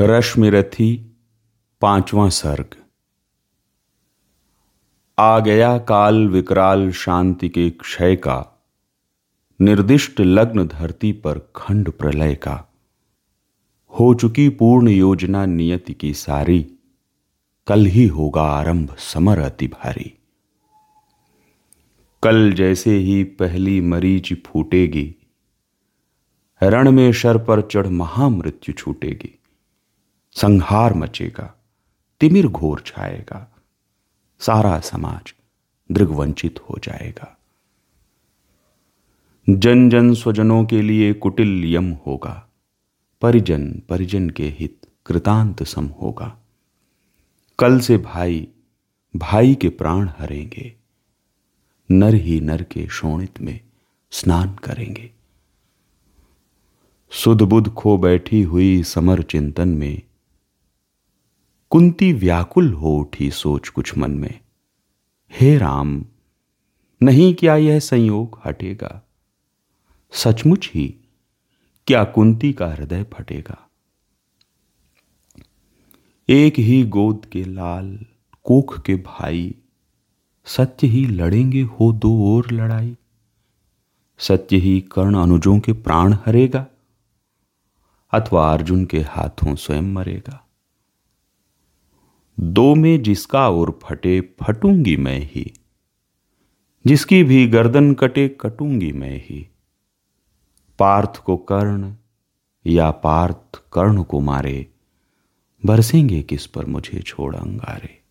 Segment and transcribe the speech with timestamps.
[0.00, 0.94] रश्मिरथी
[1.80, 2.76] पांचवा सर्ग।
[5.18, 8.62] आ गया काल विकराल शांति के क्षय का,
[9.60, 12.54] निर्दिष्ट लग्न धरती पर खंड प्रलय का।
[13.92, 16.62] हो चुकी पूर्ण योजना नियति की सारी,
[17.66, 20.12] कल ही होगा आरंभ समर अति भारी।
[22.22, 25.14] कल जैसे ही पहली मरीच फूटेगी,
[26.62, 29.38] रण में शर पर चढ़ महामृत्यु छूटेगी।
[30.36, 31.54] संहार मचेगा,
[32.20, 33.46] तिमिर घोर छाएगा,
[34.40, 35.34] सारा समाज
[35.90, 37.36] दृगवंचित हो जाएगा।
[39.46, 42.48] जन जन स्वजनों के लिए कुटिल यम होगा,
[43.22, 46.36] परिजन परिजन के हित कृतांत सम होगा।
[47.58, 48.46] कल से भाई
[49.14, 50.72] भाई के प्राण हरेंगे,
[51.90, 53.60] नर ही नर के शोणित में
[54.12, 55.10] स्नान करेंगे।
[57.12, 60.02] सुध बुध खो बैठी हुई समर चिंतन में
[61.72, 64.40] कुंती व्याकुल हो उठी सोच कुछ मन में।
[65.32, 66.04] हे राम,
[67.02, 69.02] नहीं क्या यह संयोग हटेगा?
[70.12, 70.94] सचमुच ही
[71.86, 73.70] क्या कुंती का हृदय फटेगा?
[76.28, 77.98] एक ही गोद के लाल
[78.44, 79.54] कोख के भाई,
[80.44, 82.96] सत्य ही लड़ेंगे हो दो और लड़ाई।
[84.18, 86.66] सत्य ही कर्ण अनुजों के प्राण हरेगा,
[88.12, 90.48] अथवा अर्जुन के हाथों स्वयं मरेगा।
[92.40, 95.52] दो में जिसका और फटे, फटूँगी मैं ही।
[96.86, 99.48] जिसकी भी गर्दन कटे, कटूँगी मैं ही।
[100.78, 101.94] पार्थ को कर्ण
[102.66, 104.66] या पार्थ कर्ण को मारे,
[105.66, 108.02] बरसेंगे किस पर मुझे छोड़ अंगारे।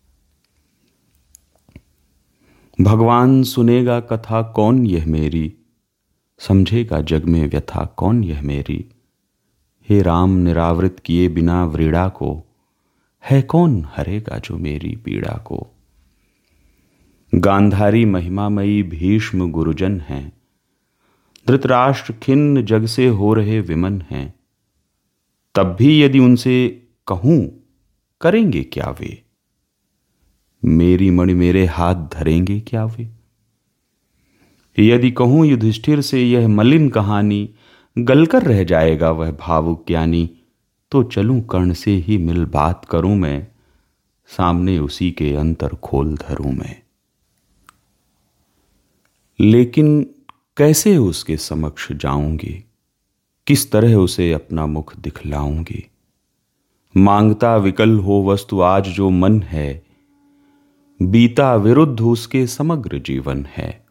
[2.80, 5.54] भगवान सुनेगा कथा कौन यह मेरी,
[6.38, 8.86] समझेगा जग में व्यथा कौन यह मेरी।
[9.88, 12.51] हे राम, निरावृत किए बिना व्रीड़ा को
[13.30, 15.66] है कौन हरेगा जो मेरी पीड़ा को?
[17.34, 20.32] गांधारी महिमामयी भीष्म गुरुजन हैं।
[21.48, 24.34] धृतराष्ट्र खिन्न जग से हो रहे विमन हैं।
[25.54, 27.64] तब भी यदि उनसे कहूँ,
[28.20, 29.22] करेंगे क्या वे?
[30.64, 33.10] मेरी मणि मेरे हाथ धरेंगे क्या वे?
[34.78, 37.54] यदि कहूँ युधिष्ठिर से यह मलिन कहानी
[37.98, 40.30] गलकर रह जाएगा वह भावुक ज्ञानी
[40.92, 43.46] तो चलूँ कर्ण से ही मिल बात करूँ मैं,
[44.26, 46.82] सामने उसी के अंतर खोल धरूं मैं।
[49.40, 50.14] लेकिन
[50.56, 52.64] कैसे उसके समक्ष जाऊँगी?
[53.46, 55.90] किस तरह उसे अपना मुख दिखलाऊँगी?
[56.96, 59.82] माँगता विकल हो वस्तु आज जो मन है,
[61.02, 63.86] बीता विरुद्ध उसके समग्र जीवन है।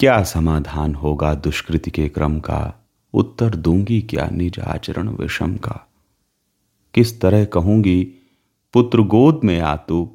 [0.00, 2.79] क्या समाधान होगा दुष्कृति के क्रम का?
[3.14, 5.90] उत्तर दूँगी क्या निज आचरण विषम का?
[6.94, 8.04] किस तरह कहूँगी,
[8.72, 10.10] पुत्र गोद में आ तू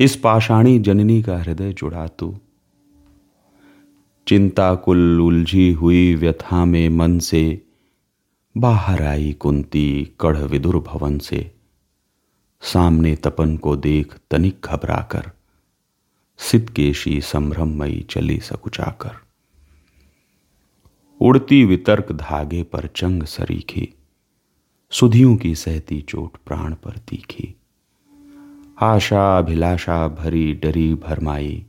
[0.00, 2.38] इस पाषाणी जननी का हृदय जुड़ा तू
[4.26, 7.62] चिंता कुल उलझी हुई व्यथा में मन से,
[8.56, 11.52] बाहर आई कुंती कढ़ विदुर भवन से।
[12.62, 15.30] सामने तपन को देख तनिक घबराकर
[16.38, 19.27] सिद्धकेशी संभ्रमयी चली सकुचाकर।
[21.20, 23.94] उड़ती वितर्क धागे पर चंग सरीखी,
[24.90, 27.54] सुधियों की सहती चोट प्राण पर तीखी।
[28.80, 31.66] आशा अभिलाषा भरी डरी भरमाई,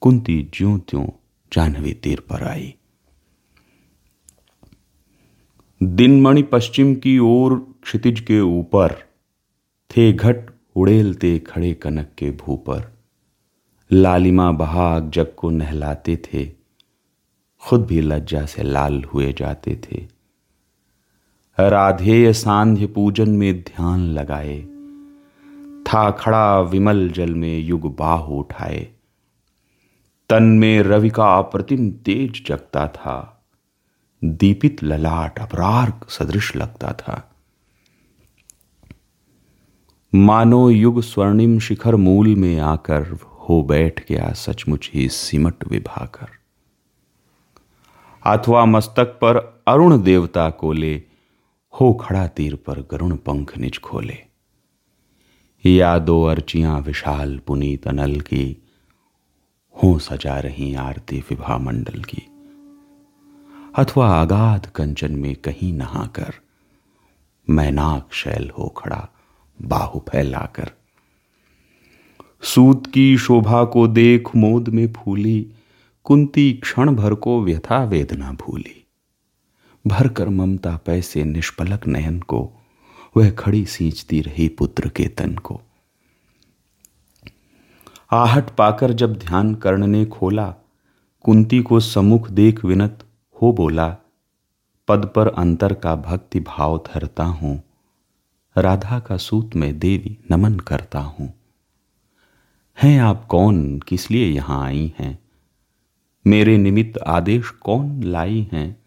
[0.00, 1.06] कुंती ज्यों त्यों
[1.52, 2.74] जानवी तीर पर आई।
[5.82, 8.92] दिनमणि पश्चिम की ओर क्षितिज के ऊपर,
[9.90, 12.98] थे घट उड़ेलते खड़े कनक के भूपर।
[13.92, 16.59] लालिमा बहाग जग को नहलाते थे
[17.62, 20.06] खुद भी लज्जा से लाल हुए जाते थे।
[21.60, 24.62] राधेय सांध्य पूजन में ध्यान लगाए।
[25.82, 28.88] था खड़ा विमल जल में युग बाह उठाए।
[30.28, 33.44] तन में रवि का अप्रतिम तेज जगता था।
[34.24, 37.34] दीपित ललाट अपरार सदृश लगता था।
[40.14, 46.39] मानो युग स्वर्णिम शिखर मूल में आकर हो बैठ गया सचमुच ही सिमट विभाकर।
[48.26, 51.02] अथवा मस्तक पर अरुण देवता को ले,
[51.80, 54.18] हो खड़ा तीर पर गरुण पंख निज खोले।
[55.66, 58.68] या दो अर्चियाँ विशाल पुनीत अनल की,
[59.82, 62.22] हो सजा रही आरती विभा मंडल की।
[63.76, 66.34] अथवा आगाध कंचन में कहीं नहाकर
[67.50, 69.08] मैनाक शैल हो खड़ा
[69.62, 70.70] बाहु फैलाकर।
[72.42, 75.46] सूत की शोभा को देख मोद में फूली
[76.04, 78.86] कुंती क्षण भर को व्यथा वेदना भूली।
[79.86, 82.52] भर कर ममता पैसे निष्पलक नयन को,
[83.16, 85.60] वह खड़ी सींचती रही पुत्र के तन को।
[88.12, 90.54] आहट पाकर जब ध्यान कर्ण ने खोला,
[91.24, 93.04] कुंती को सम्मुख देख विनत
[93.42, 93.96] हो बोला,
[94.88, 97.62] पद पर अंतर का भक्ति भाव धरता हूँ,
[98.56, 101.32] राधा का सूत में देवी नमन करता हूँ।
[102.82, 103.78] हैं आप कौन?
[103.78, 105.18] किस लिए यहाँ आई हैं?
[106.26, 108.82] मेरे निमित्त आदेश कौन लाई हैं?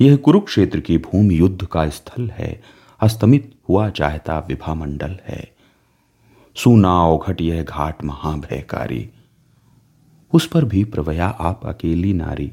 [0.00, 2.62] यह कुरुक्षेत्र की भूमि युद्ध का स्थल है,
[3.00, 5.56] अस्तमित हुआ चाहता विभा मंडल है।
[6.54, 9.10] सुना ओघट यह घाट महाभयकारी।
[10.32, 12.52] उस पर भी प्रवया आप अकेली नारी।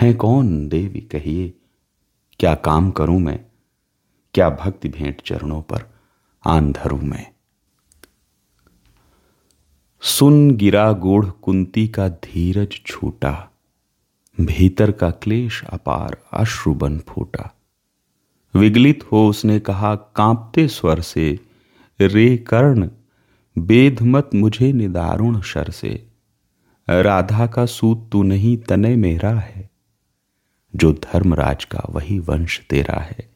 [0.00, 1.54] हैं कौन देवी कहिए?
[2.40, 3.44] क्या काम करूँ मैं?
[4.34, 5.94] क्या भक्ति भेंट चरणों पर
[6.46, 7.31] आंधरू धरूं मैं?
[10.04, 13.50] सुन गिरा गोढ़ कुंती का धीरज छूटा,
[14.40, 17.54] भीतर का क्लेश अपार अश्रु बन फूटा।
[18.54, 21.38] विगलित हो उसने कहा, कांपते स्वर से,
[22.00, 22.88] रे कर्ण
[23.58, 26.06] बेद मत मुझे निदारुण शर से।
[26.88, 29.70] राधा का सूत तू नहीं तने मेरा है।
[30.76, 33.30] जो धर्मराज का, वही वंश तेरा है।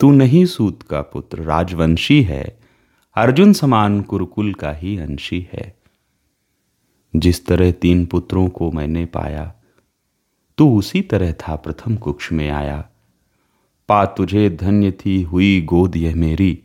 [0.00, 2.63] तू नहीं सूत का पुत्र, राजवंशी है
[3.16, 5.76] अर्जुन समान कुरुकुल का ही अंशी है।
[7.16, 9.54] जिस तरह तीन पुत्रों को मैंने पाया,
[10.58, 12.88] तू उसी तरह था प्रथम कुक्ष में आया।
[13.88, 16.62] पा तुझे धन्य थी हुई गोद यह मेरी।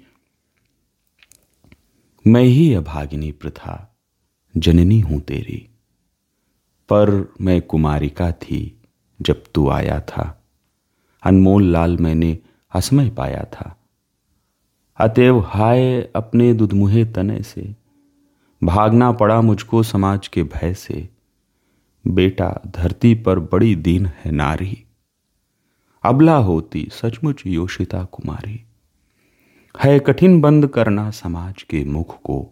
[2.28, 3.98] मैं ही अभागिनी प्रथा,
[4.58, 5.70] जननी हूँ तेरी।
[6.90, 8.82] पर मैं कुमारिका थी
[9.22, 10.44] जब तू आया था।
[11.24, 12.38] अनमोल लाल मैंने
[12.76, 13.79] असमय पाया था।
[15.00, 17.76] अतएव हाय अपने दुधमुहे तने से।
[18.64, 21.10] भागना पड़ा मुझको समाज के भय से।
[22.08, 24.84] बेटा, धरती पर बड़ी दीन है नारी।
[26.04, 28.64] अबला होती सचमुच योशिता कुमारी।
[29.84, 32.48] है कठिन बंद करना समाज के मुख को।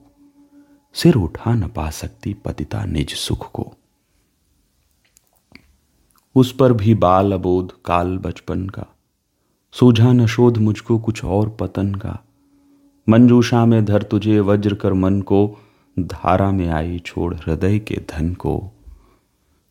[0.94, 3.74] सिर उठा न पा सकती पतिता निज सुख को।
[6.36, 8.86] उस पर भी बाल अबोध काल बचपन का।
[9.72, 12.24] सूझा न शोध मुझको कुछ और पतन का।
[13.10, 15.58] मंजूषा में धर तुझे वज्र कर मन को,
[16.00, 18.72] धारा में आई छोड़ हृदय के धन को।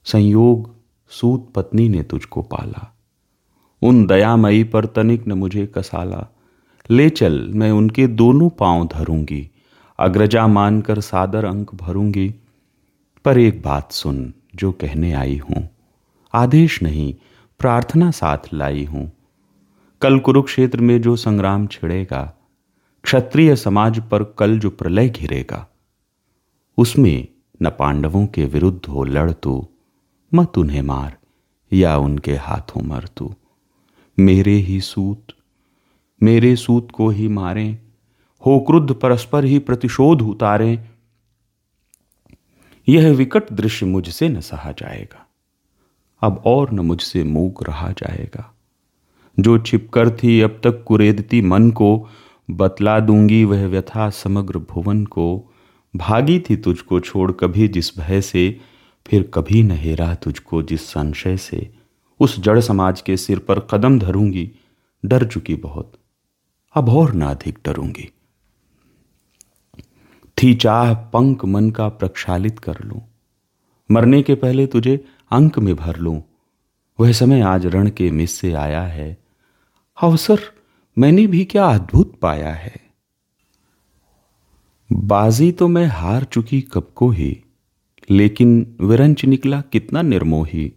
[0.05, 0.75] संयोग
[1.09, 2.97] सूत पत्नी ने तुझको पाला।
[3.83, 6.35] उन दयामयी पर तनिक न मुझे कसाला।
[6.91, 9.50] ले चल, मैं उनके दोनों पाँव धरूँगी।
[10.00, 12.35] अग्रजा मानकर सादर अंक भरूँगी।
[13.25, 15.69] पर एक बात सुन, जो कहने आई हूँ।
[16.35, 17.15] आदेश नहीं,
[17.59, 19.12] प्रार्थना साथ लाई हूँ।
[20.03, 22.36] कल कुरुक्षेत्र में जो संग्राम छिड़ेगा
[23.06, 25.67] क्षत्रिय समाज पर कल जो प्रलय घिरेगा,
[26.79, 27.29] उसमें
[27.62, 29.69] न पांडवों के विरुद्ध हो लड़ तू,
[30.32, 31.17] मत उन्हें मार
[31.73, 33.35] या उनके हाथों मर तू।
[34.19, 35.32] मेरे ही सूत,
[36.23, 37.79] मेरे सूत को ही मारें,
[38.43, 40.88] हो क्रुद्ध परस्पर ही प्रतिशोध उतारें।
[42.88, 45.26] यह विकट दृश्य मुझसे न सहा जाएगा,
[46.23, 48.53] अब और न मुझसे मूक रहा जाएगा।
[49.38, 52.08] जो छिपकर थी अब तक कुरेदती मन को
[52.50, 55.52] बतला दूँगी वह व्यथा समग्र भुवन को।
[55.96, 58.60] भागी थी तुझको छोड़ कभी जिस भय से,
[59.06, 61.70] फिर कभी न हेरा तुझको जिस संशय से।
[62.20, 64.50] उस जड़ समाज के सिर पर कदम धरूँगी,
[65.04, 65.93] डर चुकी बहुत।
[66.74, 68.12] अब और ना अधिक डरूँगी।
[70.43, 73.00] थी चाह पंख मन का प्रक्षालित कर लूँ।
[73.91, 76.22] मरने के पहले तुझे अंक में भर लूँ।
[77.00, 79.19] वह समय आज रण के मिस से आया है।
[80.03, 80.41] अवसर
[80.98, 82.76] मैंने भी क्या अद्भुत पाया है।
[84.93, 87.43] बाजी तो मैं हार चुकी कब को ही,
[88.10, 90.72] लेकिन विरंच निकला कितना निर्मोही।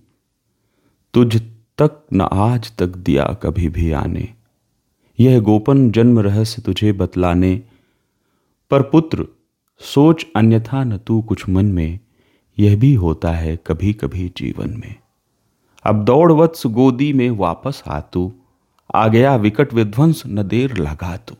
[1.13, 1.41] तुझ
[1.77, 4.33] तक न आज तक दिया कभी भी आने।
[5.19, 7.63] यह गोपन जन्म रहस्य तुझे बतलाने।
[8.71, 9.27] पर पुत्र,
[9.79, 11.99] सोच अन्यथा न तू कुछ मन में,
[12.59, 14.95] यह भी होता है कभी कभी जीवन में।
[15.85, 18.33] अब दौड़ वत्स गोदी में वापस आ तू।
[18.95, 21.37] आ गया विकट विध्वंस, न देर लगा तो।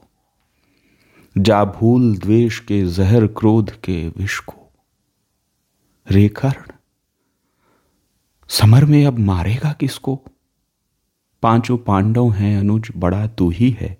[1.38, 4.72] जा भूल द्वेष के, जहर क्रोध के विष को।
[6.12, 6.72] रेखरण,
[8.48, 10.24] समर में अब मारेगा किसको?
[11.44, 13.98] पाँचों पांडव हैं, अनुज बड़ा तू ही है।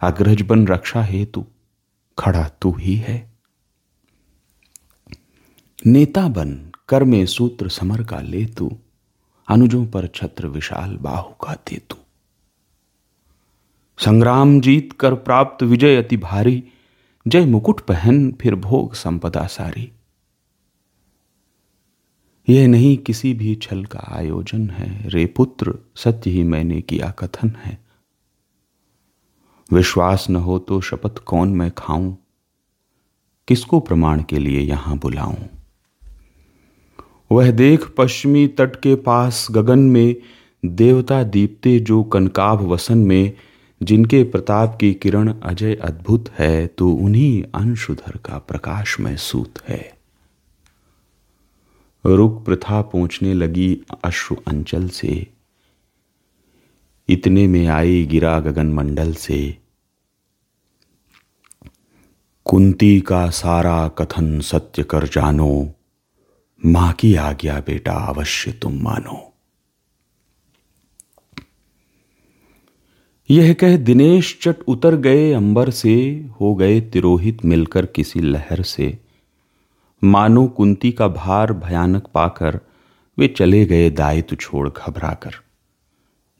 [0.00, 1.44] अग्रज बन रक्षा हेतु,
[2.18, 3.32] खड़ा तू ही है।
[5.86, 8.78] नेता बन कर में सूत्र समर का ले तू।
[9.48, 11.96] अनुजों पर छत्र विशाल बाहु का दे तू।
[13.98, 16.64] संग्राम जीत कर प्राप्त विजय अति भारी।
[17.28, 19.92] जय मुकुट पहन फिर भोग संपदा सारी।
[22.48, 27.48] यह नहीं किसी भी छल का आयोजन है। रे पुत्र, सत्य ही मैंने किया कथन
[27.48, 27.84] है।
[29.72, 32.16] विश्वास न हो तो शपथ कौन मैं खाऊं?
[33.48, 35.36] किसको प्रमाण के लिए यहाँ बुलाऊं?
[37.32, 40.16] वह देख पश्चिमी तट के पास गगन में,
[40.64, 43.32] देवता दीप्ते जो कनकाभ वसन में
[43.84, 49.98] जिनके प्रताप की किरण अजय अद्भुत है तो उन्हीं अंशुधर का प्रकाश में सूत है।
[52.06, 55.26] रुक प्रथा पहुँचने लगी अश्रु अंचल से।
[57.08, 59.58] इतने में आई गिरा गगन मंडल से।
[62.44, 65.72] कुंती का सारा कथन सत्य कर जानो।
[66.66, 69.33] माँ की आज्ञा बेटा अवश्य तुम मानो।
[73.30, 78.98] यह कह दिनेश चट उतर गए अंबर से, हो गए तिरोहित मिलकर किसी लहर से।
[80.04, 82.60] मानो कुंती का भार भयानक पाकर,
[83.18, 85.30] वे चले गए दायित्व छोड़ घबराकर।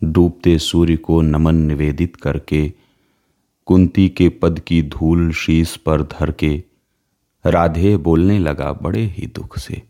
[0.05, 2.73] डूबते सूर्य को नमन निवेदित करके,
[3.67, 6.63] कुंती के पद की धूल शीश पर धर के,
[7.47, 9.83] राधे बोलने लगा बड़े ही दुख से। तुम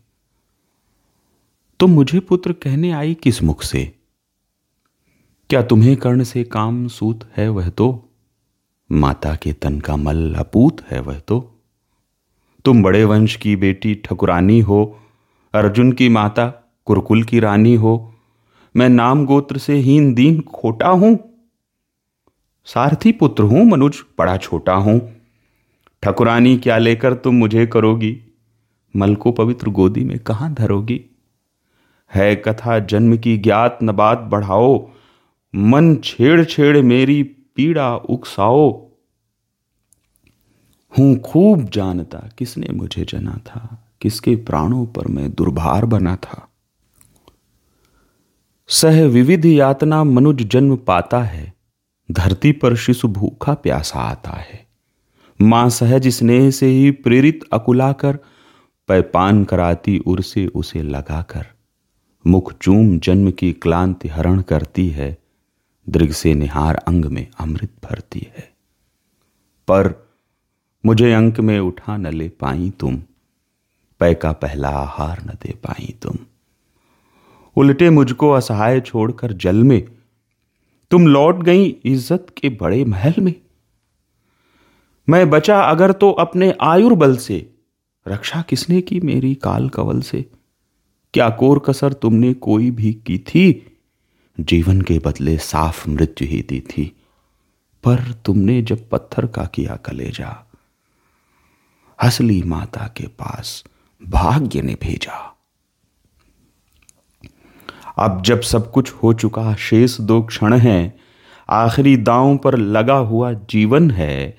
[1.79, 3.94] तो मुझे पुत्र कहने आई किस मुख से?
[5.49, 8.09] क्या तुम्हें कर्ण से काम सूत है वह तो?
[8.91, 11.61] माता के तन का मल अपूत है वह तो?
[12.65, 14.99] तुम बड़े वंश की बेटी ठकुरानी हो,
[15.53, 16.47] अर्जुन की माता
[16.85, 18.13] कुरकुल की रानी हो,
[18.75, 21.19] मैं नाम गोत्र से हीन दीन खोटा हूँ?
[22.65, 25.13] सारथी पुत्र हूँ, मनुज बड़ा छोटा हूँ।
[26.03, 28.17] ठकुरानी क्या लेकर तुम मुझे करोगी?
[28.95, 31.05] मल को पवित्र गोदी में कहाँ धरोगी?
[32.13, 34.94] है कथा जन्म की ज्ञात नबात बढ़ाओ
[35.55, 38.91] मन छेड़ छेड़ मेरी पीड़ा उकसाओ।
[40.97, 46.49] हूँ खूब जानता किसने मुझे जना था, किसके प्राणों पर मैं दुर्भार बना था।
[48.67, 51.53] सह विविध यातना मनुज जन्म पाता है,
[52.11, 54.67] धरती पर शिशु भूखा प्यासा आता है।
[55.41, 58.19] माँ सहज स्नेह से ही प्रेरित अकुलाकर
[58.87, 61.45] पैपान कराती उर से उसे लगाकर।
[62.27, 65.24] मुख चूम जन्म की क्लांति हरण करती है
[65.87, 68.53] दृग से निहार अंग में अमृत भरती है।
[69.67, 69.93] पर
[70.85, 73.01] मुझे अंक में उठा न ले पाई तुम,
[73.99, 76.17] पै का पहला आहार न दे पाई तुम।
[77.57, 79.87] उल्टे मुझको असहाय छोड़कर जल में,
[80.91, 83.33] तुम लौट गई इज़्ज़त के बड़े महल में।
[85.07, 87.53] मैं बचा अगर तो अपने आयुर्बल से,
[88.07, 90.25] रक्षा किसने की मेरी काल कवल से?
[91.13, 93.74] क्या कोर कसर तुमने कोई भी की थी?
[94.39, 97.01] जीवन के बदले साफ़ मृत्यु ही दी थी।
[97.83, 100.51] पर तुमने जब पत्थर का किया कलेजा
[102.03, 103.63] हसली माता के पास
[104.07, 105.37] भाग्य ने भेजा।
[107.97, 110.99] अब जब सब कुछ हो चुका, शेष दो क्षण हैं,
[111.49, 114.37] आखिरी दांव पर लगा हुआ जीवन है,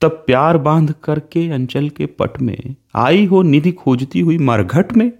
[0.00, 5.12] तब प्यार बाँध करके अंचल के पट में आई हो निधि खोजती हुई मरघट में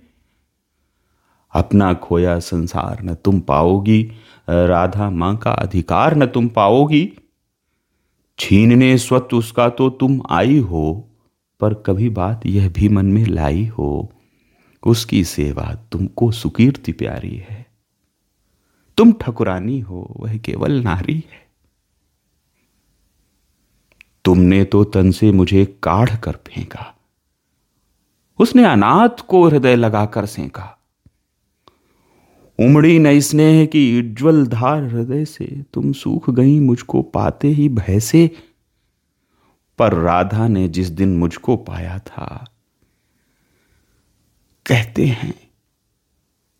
[1.56, 4.02] अपना खोया संसार न तुम पाओगी,
[4.48, 7.12] राधा माँ का अधिकार न तुम पाओगी।
[8.38, 11.08] छीनने स्वत उसका तो तुम आई हो,
[11.60, 14.12] पर कभी बात यह भी मन में लाई हो,
[14.82, 17.64] उसकी सेवा तुमको सुकीर्ति प्यारी है।
[18.98, 21.44] तुम ठकुरानी हो, वह केवल नारी है।
[24.24, 26.92] तुमने तो तन से मुझे काढ़ कर फेंका,
[28.38, 30.75] उसने अनाथ को हृदय लगाकर सेंका
[32.58, 38.00] उमड़ी नई स्नेह की उज्ज्वल धार हृदय से, तुम सूख गई मुझको पाते ही भय
[38.00, 38.30] से।
[39.78, 42.52] पर राधा ने जिस दिन मुझको पाया था,
[44.66, 45.34] कहते हैं,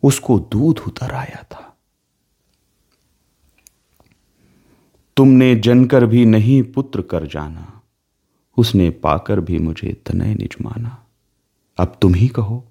[0.03, 1.62] उसको दूध उतर आया था।
[5.17, 7.83] तुमने जनकर भी नहीं पुत्र कर जाना,
[8.57, 11.07] उसने पाकर भी मुझे तनय निज माना
[11.79, 12.65] अब तुम ही कहो,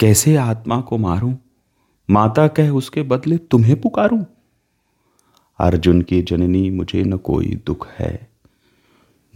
[0.00, 1.34] कैसे आत्मा को मारूं?
[2.12, 4.24] माता कह उसके बदले तुम्हें पुकारूं?
[5.58, 8.28] अर्जुन की जननी, मुझे न कोई दुख है।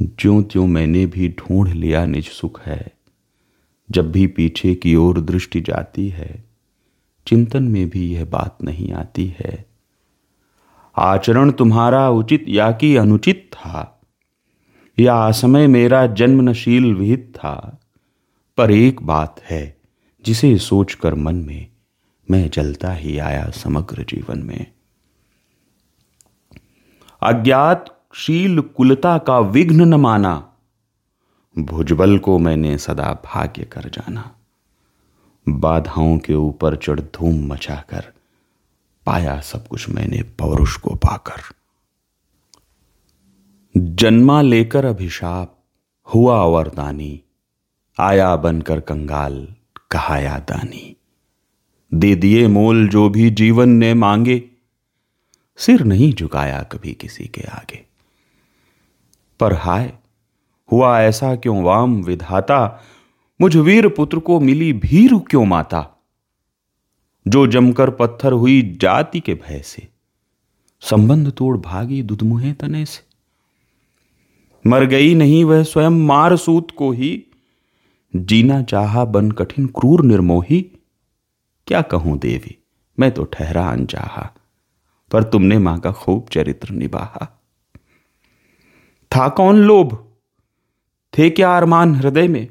[0.02, 2.92] ज्यो त्यों मैंने भी ढूंढ लिया निज सुख है।
[3.90, 6.44] जब भी पीछे की ओर दृष्टि जाती है,
[7.26, 9.66] चिंतन में भी यह बात नहीं आती है।
[10.96, 14.00] आचरण तुम्हारा उचित या कि अनुचित था?
[14.98, 17.80] या असमय मेरा जन्मनशील विहित था?
[18.56, 19.76] पर एक बात है,
[20.24, 21.75] जिसे सोचकर मन में
[22.30, 24.72] मैं जलता ही आया समग्र जीवन में।
[27.22, 30.52] अज्ञात शील कुलता का विघ्न न माना।
[31.58, 34.34] भुजबल को मैंने सदा भाग्य कर जाना।
[35.48, 38.12] बाधाओं के ऊपर चढ़ धूम मचाकर
[39.06, 41.54] पाया सब कुछ मैंने पौरुष को पाकर।
[43.76, 45.58] जन्मा लेकर अभिशाप,
[46.14, 47.22] हुआ वरदानी,
[48.00, 49.54] आया बनकर कंगाल,
[49.90, 50.95] कहाया दानी।
[51.94, 54.44] दे दिए मोल जो भी जीवन ने मांगे।
[55.56, 57.84] सिर नहीं झुकाया कभी किसी के आगे।
[59.40, 59.92] पर हाय,
[60.72, 62.82] हुआ ऐसा क्यों वाम विधाता?
[63.40, 66.04] मुझ वीर पुत्र को मिली भीर क्यों माता?
[67.28, 69.88] जो जमकर पत्थर हुई जाति के भय से।
[70.80, 73.06] संबंध तोड़ भागी दुधमुहे तने से।
[74.68, 77.24] मर गई नहीं वह स्वयं मार सूत को ही।
[78.16, 80.75] जीना चाहा बन कठिन क्रूर निर्मोही।
[81.66, 82.64] क्या कहूँ देवी?
[83.00, 84.34] मैं तो ठहरा अनचाहा
[85.10, 87.42] पर तुमने माँ का खूब चरित्र निभाहा।
[89.16, 90.12] था कौन लोभ?
[91.18, 92.48] थे क्या अरमान हृदय में?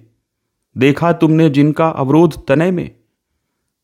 [0.77, 2.95] देखा तुमने जिनका अवरोध तनय में?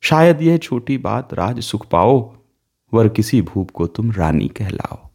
[0.02, 2.36] शायद यह छोटी बात राज सुख पाओ,
[2.94, 5.10] वर किसी भूप को तुम रानी कहलाओ।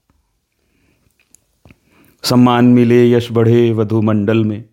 [2.22, 4.64] सम्मान मिले यश बढ़े वधु मंडल में,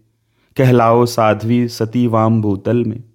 [0.58, 3.13] कहलाओ साध्वी सती वाम भूतल में।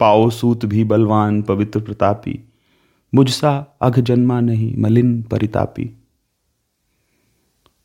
[0.00, 2.40] पाओ सूत भी बलवान पवित्र प्रतापी।
[3.14, 5.90] मुझसा अघ जन्मा नहीं, मलिन परितापी।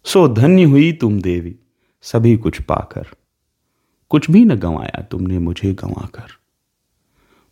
[0.05, 1.55] सो धन्य हुई तुम देवी,
[2.01, 3.07] सभी कुछ पाकर।
[4.09, 6.27] कुछ भी न गंवाया तुमने मुझे गंवाकर।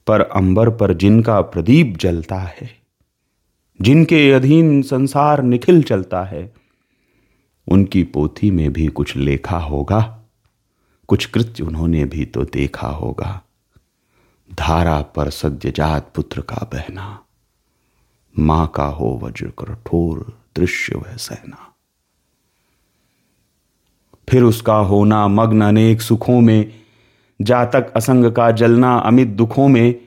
[0.08, 2.80] पर अंबर पर जिनका प्रदीप जलता है,
[3.82, 6.54] जिनके अधीन संसार निखिल चलता है,
[7.68, 10.24] उनकी पोथी में भी कुछ लेखा होगा,
[11.08, 13.44] कुछ कृत्य उन्होंने भी तो देखा होगा।
[14.53, 17.24] धारा पर सद्यजात पुत्र का बहना।
[18.39, 21.74] माँ का हो वज्र कठोर दृश्य वह सहना।
[24.29, 26.74] फिर उसका होना मग्न अनेक सुखों में,
[27.41, 30.01] जातक असंग का जलना अमित दुखों में,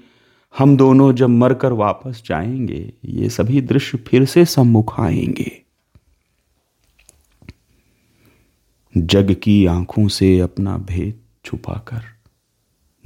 [0.58, 5.62] हम दोनों जब मरकर वापस जाएँगे, ये सभी दृश्य फिर से सम्मुख आएँगे।
[8.96, 12.02] जग की आँखों से अपना भेद छुपाकर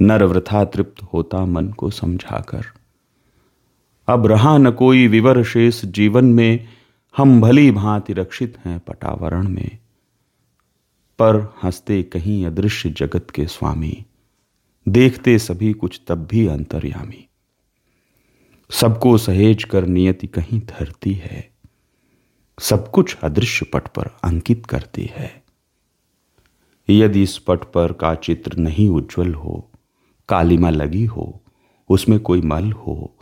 [0.01, 2.65] नर वृथा तृप्त होता मन को समझाकर।
[4.07, 6.67] अब रहा न कोई विवर शेष जीवन में,
[7.17, 9.77] हम भली भांति रक्षित हैं पटावरण में।
[11.19, 14.05] पर हँसते कहीं अदृश्य जगत के स्वामी,
[14.87, 17.27] देखते सभी कुछ तब भी अंतर्यामी।
[18.71, 21.49] सबको सहेज कर नियति कहीं धरती है,
[22.59, 25.43] सब कुछ अदृश्य पट पर अंकित करती है।
[26.89, 29.69] यदि इस पट पर का चित्र नहीं उज्जवल हो
[30.29, 31.41] कालिमा लगी हो,
[31.89, 33.13] उसमें कोई मल हो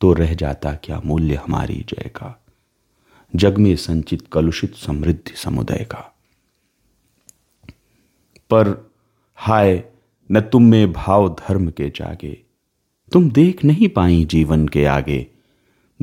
[0.00, 2.44] तो रह जाता क्या मूल्य हमारी जय का?
[3.36, 6.16] जग में संचित कलुषित समृद्धि समुदाय का।
[8.50, 8.90] पर
[9.36, 9.84] हाय,
[10.32, 12.42] न तुम में भाव धर्म के जागे।
[13.12, 15.26] तुम देख नहीं पाई जीवन के आगे।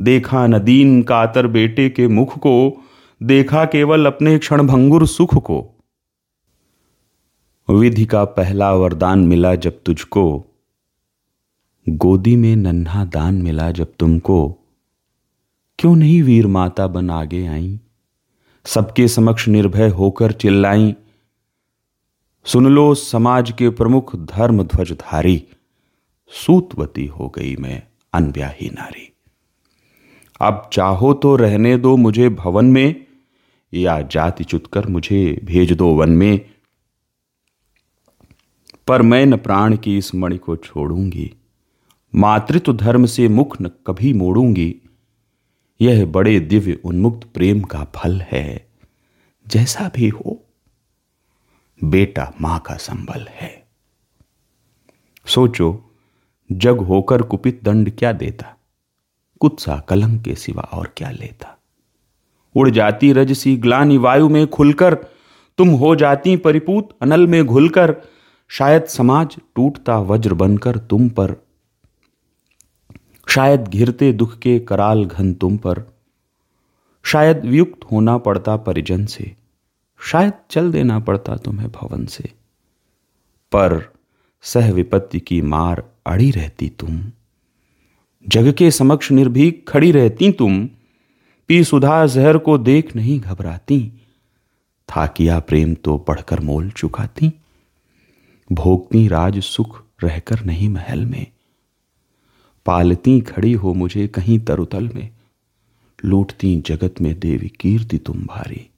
[0.00, 2.84] देखा न दीन कातर बेटे के मुख को,
[3.22, 5.73] देखा केवल अपने क्षण भंगुर सुख को।
[7.70, 10.44] विधि का पहला वरदान मिला जब तुझको।
[11.88, 14.58] गोदी में नन्हा दान मिला जब तुमको।
[15.78, 17.80] क्यों नहीं वीर माता बन आगे आई?
[18.66, 20.94] सबके समक्ष निर्भय होकर चिल्लाई।
[22.44, 25.44] सुन लो, समाज के प्रमुख धर्म ध्वजधारी।
[26.28, 29.12] सूतवती हो गई मैं, अनब्याही नारी।
[30.40, 33.06] अब चाहो तो रहने दो मुझे भवन में,
[33.74, 36.53] या जाति चुतकर मुझे भेज दो वन में।
[38.86, 41.34] पर मैं न प्राण की इस मणि को छोड़ूँगी।
[42.14, 44.76] मातृत्व धर्म से मुख न कभी मोड़ूँगी।
[45.80, 48.68] यह बड़े दिव्य उन्मुक्त प्रेम का फल है।
[49.46, 50.44] जैसा भी हो,
[51.84, 53.66] बेटा माँ का संबल है।
[55.26, 55.90] सोचो,
[56.52, 58.56] जग होकर कुपित दंड क्या देता?
[59.40, 61.58] कुत्सा कलंक के सिवा और क्या लेता?
[62.56, 64.94] उड़ जाती रजसी ग्लानी वायु में खुलकर,
[65.58, 67.96] तुम हो जाती परिपूत अनल में घुलकर।
[68.48, 71.34] शायद समाज टूटता वज्र बनकर तुम पर,
[73.28, 75.82] शायद घिरते दुख के कराल घन तुम पर,
[77.04, 79.36] शायद वियुक्त होना पड़ता परिजन से,
[80.00, 82.24] शायद चल देना पड़ता तुम्हें भवन से,
[83.52, 83.92] पर
[84.42, 87.12] सह विपत्ति की मार अड़ी रहती तुम।
[88.28, 90.68] जग के समक्ष निर्भीक खड़ी रहती तुम
[91.48, 93.92] पी सुधा जहर को देख नहीं घबराती
[94.88, 97.32] था किया प्रेम तो पढ़कर मोल चुकाती।
[98.54, 101.26] भोगती राज सुख रहकर नहीं महल में।
[102.66, 105.10] पालती खड़ी हो मुझे कहीं तरुतल में।
[106.04, 108.70] लूटती जगत में देवी कीर्ति तुम भारी।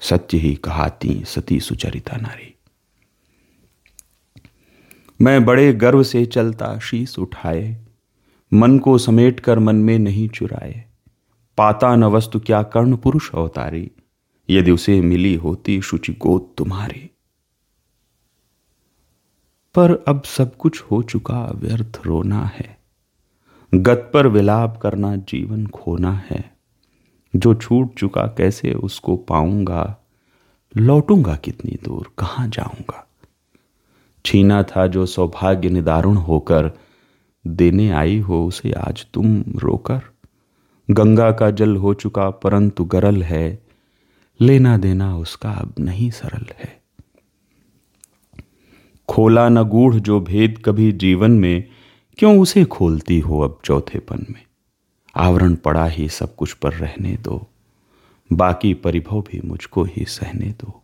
[0.00, 2.54] सत्य ही कहाती सती सुचरिता नारी।
[5.22, 7.86] मैं बड़े गर्व से चलता शीस उठाए।
[8.54, 10.84] मन को समेट कर मन में नहीं चुराए।
[11.58, 13.90] पाता न वस्तु क्या कर्ण पुरुष अवतारी।
[14.50, 17.10] यदि उसे मिली होती शुचि गोद तुम्हारी।
[19.76, 22.78] पर अब सब कुछ हो चुका, व्यर्थ रोना है।
[23.74, 26.56] गत पर विलाप करना, जीवन खोना है।
[27.36, 29.96] जो छूट चुका, कैसे उसको पाऊँगा?
[30.76, 33.08] लौटूँगा कितनी दूर, कहाँ जाऊँगा?
[34.24, 36.70] छीना था जो सौभाग्य निदारुण होकर,
[37.46, 40.00] देने आई हो उसे आज तुम रोकर।
[40.90, 43.62] गंगा का जल हो चुका, परंतु गरल है।
[44.40, 46.85] लेना देना उसका अब नहीं सरल है।
[49.08, 51.64] खोला न गूढ़ जो भेद कभी जीवन में,
[52.18, 54.44] क्यों उसे खोलती हो अब चौथेपन में?
[55.16, 57.46] आवरण पड़ा ही सब कुछ पर रहने दो,
[58.32, 60.82] बाकी परिभव भी मुझको ही सहने दो।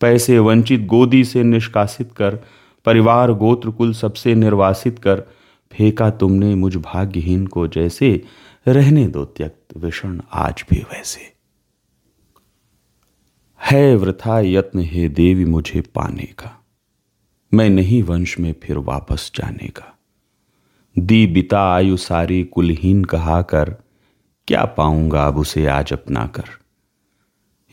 [0.00, 2.36] पैसे वंचित गोदी से निष्कासित कर,
[2.84, 5.20] परिवार गोत्र कुल सबसे निर्वासित कर,
[5.72, 8.24] फेंका तुमने मुझ भाग्यहीन को जैसे,
[8.68, 11.36] रहने दो त्यक्त विषण आज भी वैसे।
[13.62, 16.55] है वृथा यत्न हे देवी मुझे पाने का।
[17.54, 19.98] मैं नहीं वंश में फिर वापस जाने का।
[20.98, 23.76] दी बिता आयु सारी कुलहीन कहा कर
[24.48, 26.44] क्या पाऊँगा अब उसे आज अपना कर?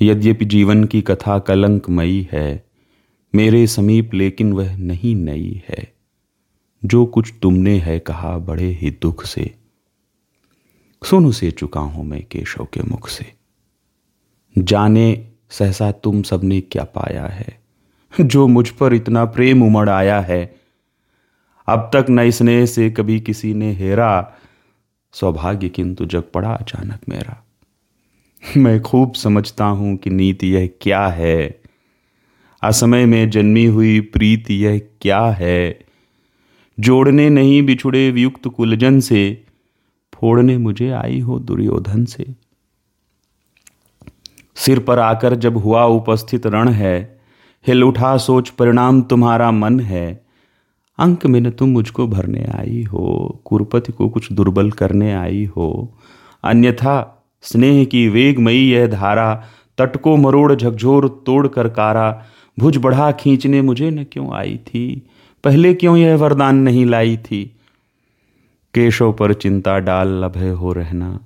[0.02, 2.68] यद्यपि जीवन की कथा कलंकमयी है,
[3.36, 5.94] मेरे समीप लेकिन वह नहीं नई है।
[6.86, 9.56] जो कुछ तुमने है कहा बड़े ही दुख से।
[11.06, 13.34] सुन उसे चुका हूँ मैं केशव के मुख से।
[14.58, 17.63] जाने सहसा तुम सबने क्या पाया है?
[18.22, 20.56] जो मुझ पर इतना प्रेम उमड़ आया है।
[21.68, 24.34] अब तक न स्नेह से कभी किसी ने हेरा।
[25.14, 27.44] सौभाग्य किंतु जग पड़ा अचानक मेरा।
[28.58, 31.62] मैं खूब समझता हूँ कि नीति यह क्या है।
[32.64, 35.80] असमय में जन्मी हुई प्रीति यह क्या है।
[36.80, 39.46] जोड़ने नहीं बिछुड़े वियुक्त कुलजन से,
[40.14, 42.26] फोड़ने मुझे आई हो दुर्योधन से।
[44.56, 47.13] सिर पर आकर जब हुआ उपस्थित रण है
[47.68, 50.26] हिल उठा सोच परिणाम तुम्हारा मन है।
[50.98, 55.94] अंक में न तुम मुझको भरने आई हो, कुरपति को कुछ दुर्बल करने आई हो।
[56.44, 59.44] अन्यथा स्नेह की वेगमयी यह धारा,
[59.78, 62.26] तट को मरोड़ झकझोर तोड़ कर कारा।
[62.60, 65.08] भुज बढ़ा खींचने मुझे न क्यों आई थी?
[65.44, 67.56] पहले क्यों यह वरदान नहीं लाई थी?
[68.74, 71.20] केशव पर चिंता डाल लभय हो रहना,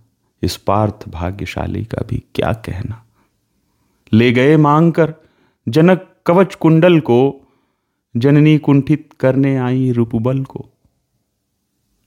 [0.43, 3.03] इस पार्थ भाग्यशाली का भी क्या कहना?
[4.13, 5.13] ले गए मांग कर,
[5.67, 7.41] जनक कवच कुंडल को,
[8.17, 10.69] जननी कुंठित करने आई रूपबल को।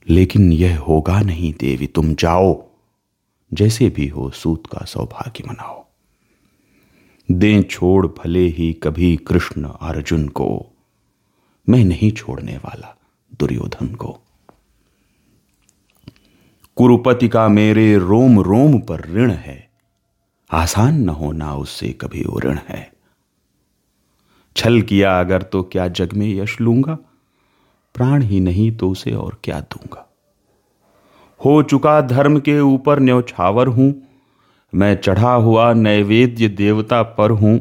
[0.09, 2.67] लेकिन यह होगा नहीं देवी, तुम जाओ,
[3.53, 5.85] जैसे भी हो सूत का सौभाग्य मनाओ।
[7.31, 10.65] दें छोड़ भले ही कभी कृष्ण अर्जुन को,
[11.69, 12.97] मैं नहीं छोड़ने वाला
[13.39, 14.19] दुर्योधन को।
[16.75, 19.69] कुरुपति का मेरे रोम रोम पर ऋण है,
[20.51, 22.90] आसान न होना उससे कभी वो ऋण है।
[24.55, 26.97] छल किया अगर तो क्या जग में यश लूँगा?
[27.95, 30.07] प्राण ही नहीं तो उसे और क्या दूँगा?
[31.39, 33.93] हो चुका धर्म के ऊपर न्यौछावर हूँ,
[34.73, 37.59] मैं चढ़ा हुआ नैवेद्य देवता पर हूँ।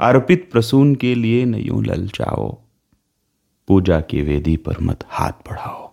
[0.00, 2.50] अर्पित प्रसून के लिए न यूँ ललचाओ
[3.68, 5.90] पूजा की वेदी पर मत हाथ बढ़ाओ।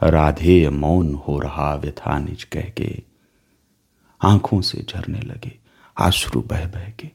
[0.00, 2.90] राधे मौन हो रहा व्यथा निज कह के,
[4.20, 5.52] आँखों से झरने लगे,
[5.96, 7.10] आश्रु बह बह के।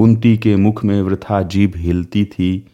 [0.00, 2.66] कुंती के मुख में वृथा जीभ हिलती थी,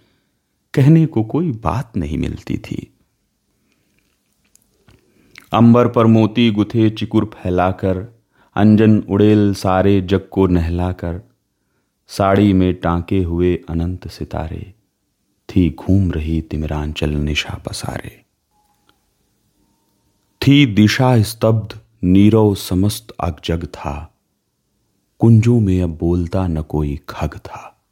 [0.75, 2.95] कहने को कोई बात नहीं मिलती थी।
[5.53, 8.21] अंबर पर मोती गुथे चिकुर फैलाकर,
[8.57, 11.21] अंजन उड़ेल सारे जग को नहलाकर,
[12.09, 14.75] साड़ी में टांके हुए अनंत सितारे,
[15.49, 18.25] थी घूम रही तिमिरांचल निशा पसारे।
[20.47, 24.13] थी दिशा स्तब्ध, नीरव समस्त अगजग था।
[25.19, 27.87] कुंजों में अब बोलता न कोई खग था।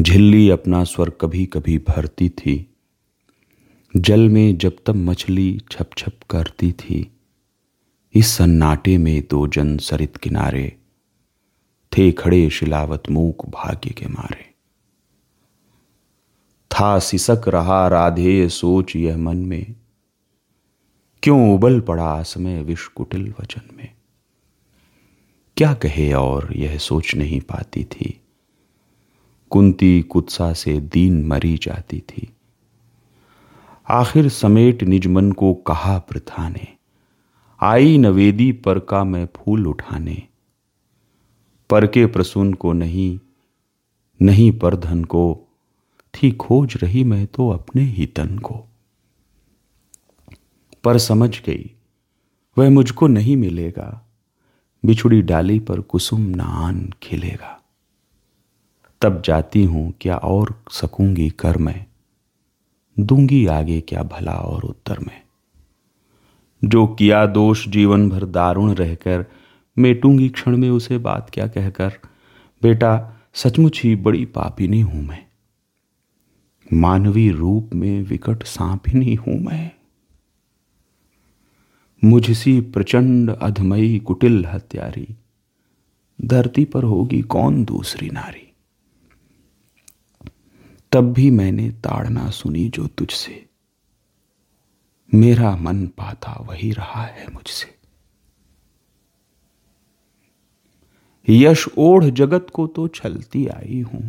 [0.00, 2.74] झिल्ली अपना स्वर कभी कभी भरती थी।
[3.96, 7.12] जल में जब तब मछली छप छप करती थी।
[8.14, 10.76] इस सन्नाटे में दो जन सरित किनारे
[11.98, 14.54] थे, खड़े शिलावत मूक भाग्य के मारे।
[16.70, 19.74] था सिसक रहा राधे सोच यह मन में,
[21.22, 23.99] क्यों उबल पड़ा समय विष कुटिल वचन में?
[25.60, 28.20] क्या कहे और यह सोच नहीं पाती थी।
[29.50, 32.34] कुंती कुत्सा से दीन मरी जाती थी।
[33.88, 36.68] आखिर समेट निज मन को कहा प्रथा ने
[37.60, 40.22] आई नवेदी पर का मैं फूल उठाने।
[41.70, 43.18] पर के प्रसून को नहीं
[44.22, 45.48] नहीं पर धन को।
[46.14, 48.64] थी खोज रही मैं तो अपने ही तन को।
[50.84, 51.70] पर समझ गई,
[52.58, 54.06] वह मुझको नहीं मिलेगा।
[54.84, 57.60] बिछुड़ी डाली पर कुसुम नान खिलेगा।
[59.02, 61.86] तब जाती हूँ, क्या और सकूँगी कर मैं?
[63.00, 65.22] दूँगी आगे क्या भला और उत्तर में?
[66.64, 69.26] जो किया दोष जीवन भर दारुण रहकर,
[69.78, 71.92] मेटूँगी क्षण में उसे बात क्या कहकर?
[72.62, 75.26] बेटा, सचमुच ही बड़ी पापिनी हूँ मैं।
[76.72, 79.79] मानवी रूप में विकट सांपिनी हूँ मैं।
[82.02, 85.06] मुझसी प्रचंड अधमयी कुटिल हत्यारी।
[86.18, 88.46] धरती पर होगी कौन दूसरी नारी?
[90.92, 93.44] तब भी मैंने ताड़ना सुनी जो तुझसे।
[95.12, 97.74] मेरा मन पाता वही रहा है मुझसे।
[101.28, 104.02] यश ओढ़ जगत को तो छलती आई हूँ,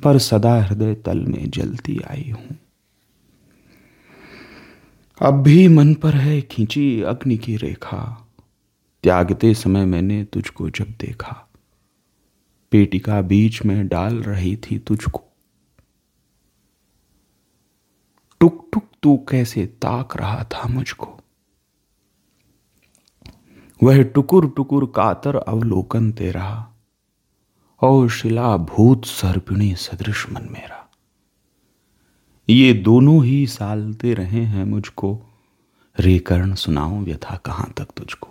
[0.00, 2.56] पर सदा हृदय तल में जलती आई हूँ।
[5.22, 8.28] अब भी मन पर है खींची अग्नि की रेखा।
[9.02, 11.48] त्यागते समय मैंने तुझको जब देखा।
[12.70, 15.22] पेटिका बीच में डाल रही थी तुझको।
[18.40, 21.20] टुक टुक तू कैसे ताक रहा था मुझको।
[23.82, 26.72] वह टुकुर टुकुर कातर अवलोकन तेरा
[27.80, 30.81] और शिला भूत सर्पिणी सदृश मन मेरा।
[32.52, 35.20] ये दोनों ही सालते रहे हैं मुझको।
[36.00, 38.28] रे कर्ण सुनाओ व्यथा कहाँ तक तुझको?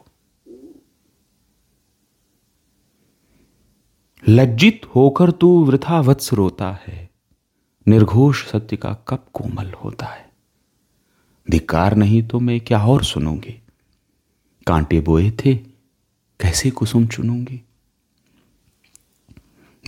[4.29, 7.09] लज्जित होकर तू वृथा वत्स रोता है।
[7.87, 10.31] निर्घोष सत्य का कब कोमल होता है?
[11.51, 13.61] धिकार नहीं तो मैं क्या और सुनूँगी?
[14.67, 15.55] कांटे बोए थे,
[16.39, 17.61] कैसे कुसुम चुनूँगी?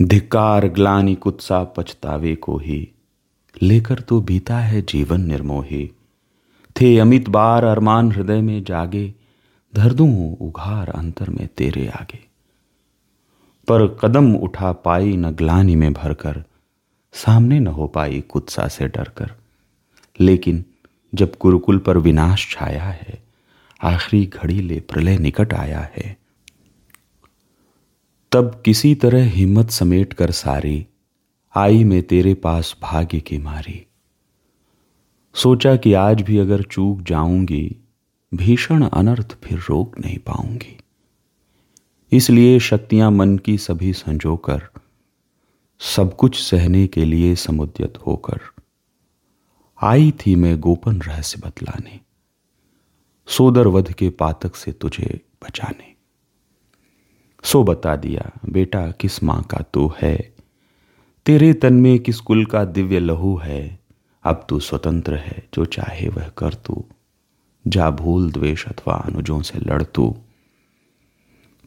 [0.02, 2.90] धिकार ग्लानी कुत्सा पछतावे को ही
[3.62, 5.92] लेकर तो बीता है जीवन निर्मोही।
[6.80, 9.14] थे अमित बार अरमान हृदय में जागे,
[9.74, 12.18] धर दूँ उघार अंतर में तेरे आगे।
[13.68, 16.44] पर कदम उठा पाई न ग्लानी में भरकर,
[17.12, 19.32] सामने न हो पाई कुत्सा से डरकर।
[20.20, 20.64] लेकिन
[21.14, 23.22] जब गुरुकुल पर विनाश छाया है,
[23.82, 26.16] आखिरी घड़ी ले प्रलय निकट आया है।
[28.32, 30.86] तब किसी तरह हिम्मत समेट कर सारी
[31.54, 33.86] आई मैं तेरे पास भाग्य की मारी।
[35.34, 37.76] सोचा कि आज भी अगर चूक जाऊँगी,
[38.34, 40.76] भीषण अनर्थ फिर रोक नहीं पाऊँगी।
[42.12, 44.68] इसलिए शक्तियाँ मन की सभी संजोकर,
[45.80, 48.40] सब कुछ सहने के लिए समुद्यत होकर,
[49.82, 52.00] आई थी मैं गोपन रहस्य बतलाने,
[53.26, 55.94] सोदर वध के पातक से तुझे बचाने।
[57.44, 60.33] सो बता दिया, बेटा, किस माँ का तू है?
[61.26, 63.78] तेरे तन में किस कुल का दिव्य लहू है?
[64.24, 66.84] अब तू स्वतंत्र है, जो चाहे वह कर तू।
[67.66, 70.16] जा भूल द्वेष अथवा अनुजों से लड़ तू।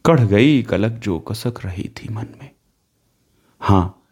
[0.06, 2.50] कढ़ गई कलक जो कसक रही थी मन में।
[3.60, 4.02] हाँ,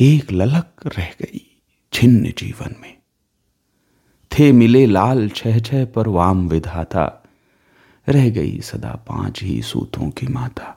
[0.00, 2.96] एक ललक रह गई छिन्न जीवन में।
[4.32, 7.22] थे मिले लाल छह छह पर वाम विधाता।
[8.08, 10.75] रह गई सदा पाँच ही सूतों की माता।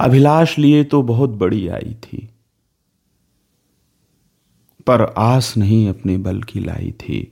[0.00, 2.28] अभिलाष लिए तो बहुत बड़ी आई थी,
[4.86, 7.22] पर आस नहीं अपने बल की लाई थी।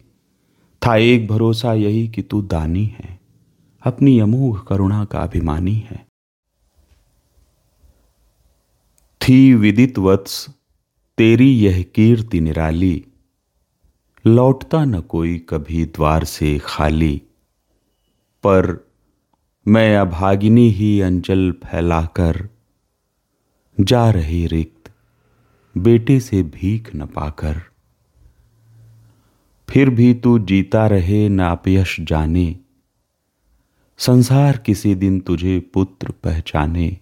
[0.83, 3.19] था एक भरोसा यही कि तू दानी है,
[3.83, 6.07] अपनी अमोघ करुणा का अभिमानी है।
[9.21, 10.49] थी विदित वत्स,
[11.19, 13.05] तेरी यह कीर्ति निराली,
[14.25, 17.17] लौटता न कोई कभी द्वार से खाली।
[18.45, 18.89] पर
[19.67, 22.49] मैं अभागिनी ही अंचल फैलाकर
[23.81, 24.91] जा रही रिक्त,
[25.79, 27.61] बेटे से भीख न पाकर।
[29.69, 32.57] फिर भी तू जीता रहे न अपयश जाने।
[33.99, 36.99] संसार किसी दिन तुझे पुत्र पहचाने।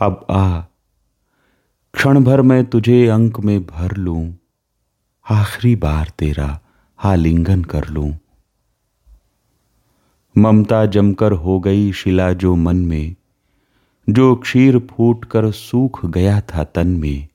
[0.00, 0.60] अब आ
[1.94, 4.36] क्षण भर मैं तुझे अंक में भर लूँ।
[5.30, 6.60] आखिरी बार तेरा
[7.04, 8.18] आलिंगन कर लूँ।
[10.38, 13.16] ममता जमकर हो गई शिला जो मन में।
[14.10, 17.28] जो क्षीर फूट कर सूख गया था तन में।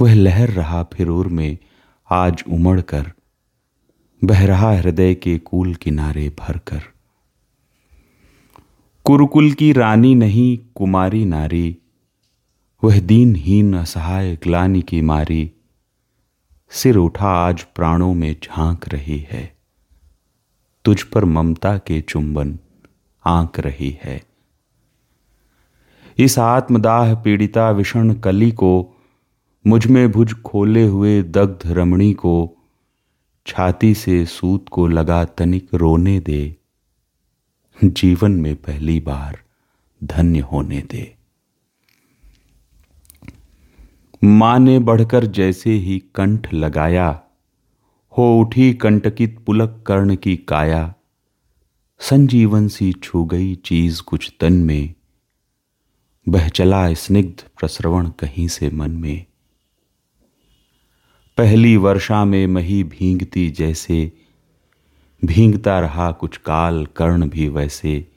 [0.00, 1.58] वह लहर रहा फिर में,
[2.10, 3.12] आज उमड़ कर
[4.24, 6.82] बह रहा हृदय के कूल किनारे भरकर
[9.04, 11.76] कुरुकुल की रानी नहीं, कुमारी नारी,
[12.84, 15.52] वह दीनहीन असहाय ग्लानी की मारी,
[16.70, 19.56] सिर उठा आज प्राणों में झाँक रही है,
[20.84, 22.58] तुझ पर ममता के चुंबन
[23.24, 24.33] आंक रही है।
[26.18, 28.94] इस आत्मदाह पीड़िता विषण कली को,
[29.66, 32.56] मुझमें भुज खोले हुए दग्ध रमणी को,
[33.46, 36.56] छाती से सूत को लगा तनिक रोने दे।
[37.84, 39.38] जीवन में पहली बार
[40.04, 41.14] धन्य होने दे।
[44.24, 47.22] माँ ने बढ़कर जैसे ही कंठ लगाया,
[48.18, 50.94] हो उठी कंटकित पुलक कर्ण की काया।
[52.00, 54.94] संजीवन सी छू गई चीज़ कुछ तन में
[56.28, 59.26] बह चला स्निग्ध प्रसरवण कहीं से मन में।
[61.38, 64.12] पहली वर्षा में मही भींगती जैसे,
[65.24, 68.08] भींगता रहा कुछ काल कर्ण भी वैसे।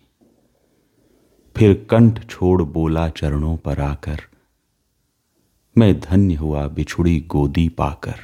[1.56, 4.20] फिर कंठ छोड़ बोला चरणों पर आकर,
[5.78, 8.16] मैं धन्य हुआ बिछुड़ी गोदी पाकर।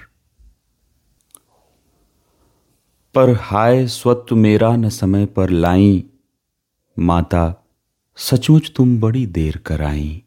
[3.15, 6.03] पर हाय स्वत्व मेरा न समय पर लाई,
[6.99, 7.62] माता
[8.15, 10.23] सचमुच तुम बड़ी देर कर आई।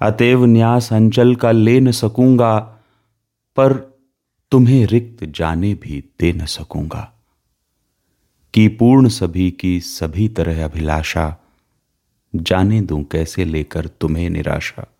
[0.00, 2.58] अतएव न्यास अंचल का ले न सकूँगा,
[3.56, 3.98] पर
[4.50, 7.12] तुम्हें रिक्त जाने भी दे न सकूँगा।
[8.54, 11.36] कि पूर्ण सभी की सभी तरह अभिलाषा,
[12.36, 14.92] जाने दूँ कैसे लेकर तुम्हें निराशा।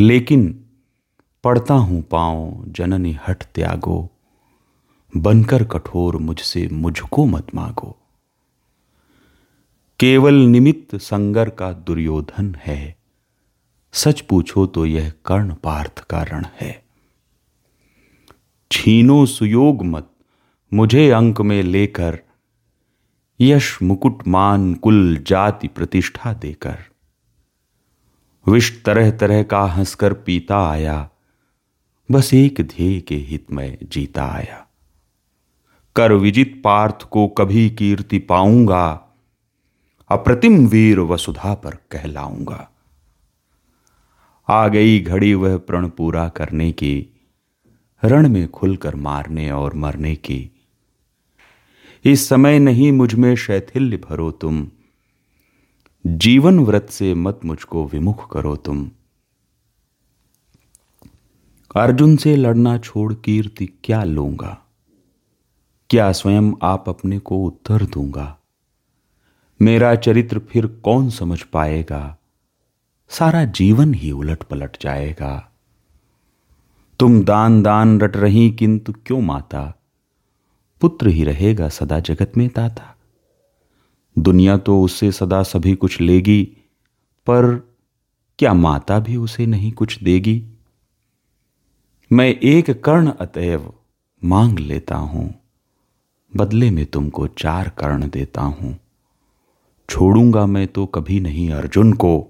[0.00, 0.64] लेकिन
[1.44, 4.10] पढ़ता हूँ पाओ जननी हट त्यागो,
[5.16, 7.98] बनकर कठोर मुझसे मुझको मत मांगो।
[10.02, 12.96] केवल निमित्त संगर का दुर्योधन है।
[13.92, 16.84] सच पूछो तो यह कर्ण पार्थ कारण है।
[18.70, 20.10] छीनो सुयोग मत,
[20.74, 22.18] मुझे अंक में लेकर,
[23.40, 26.78] यश मुकुट मान कुल जाति प्रतिष्ठा देकर।
[28.48, 31.10] विष तरह तरह का हंसकर पीता आया,
[32.10, 34.66] बस एक ध्येय के हित में जीता आया।
[35.96, 39.08] कर विजित पार्थ को कभी कीर्ति पाऊँगा
[40.12, 42.70] अप्रतिम वीर वसुधा पर कहलाऊँगा।
[44.48, 47.08] आ गई घड़ी वह प्रण पूरा करने की,
[48.04, 50.50] रण में खुलकर मारने और मरने की।
[52.04, 54.68] इस समय नहीं मुझमें शैथिल्य भरो तुम
[56.06, 58.90] जीवन व्रत से मत मुझको विमुख करो तुम।
[61.76, 64.58] अर्जुन से लड़ना छोड़ कीर्ति क्या लूँगा?
[65.90, 68.38] क्या स्वयं आप अपने को उत्तर दूँगा?
[69.62, 72.18] मेरा चरित्र फिर कौन समझ पाएगा?
[73.10, 75.34] सारा जीवन ही उलट पलट जाएगा।
[77.00, 79.62] तुम दान दान रट रही, किंतु क्यों माता?
[80.82, 82.88] पुत्र ही रहेगा सदा जगत में ताता
[84.16, 86.42] दुनिया तो उससे सदा सभी कुछ लेगी,
[87.26, 87.56] पर
[88.38, 90.42] क्या माता भी उसे नहीं कुछ देगी?
[92.10, 93.72] मैं एक कर्ण अतएव
[94.22, 95.32] मांग लेता हूँ,
[96.32, 98.78] बदले में तुमको चार कर्ण देता हूँ।
[99.92, 102.28] छोड़ूँगा मैं तो कभी नहीं अर्जुन को।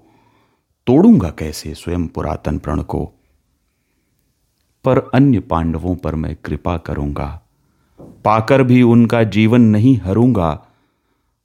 [0.87, 3.11] तोड़ूँगा कैसे स्वयं पुरातन प्रण को?
[4.83, 7.41] पर अन्य पांडवों पर मैं कृपा करूँगा।
[8.01, 10.67] पाकर भी उनका जीवन नहीं हरूँगा।